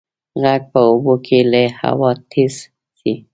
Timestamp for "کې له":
1.25-1.63